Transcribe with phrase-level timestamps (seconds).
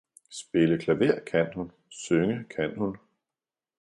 [0.29, 2.97] Spille klaver kan hun, synge kan hun.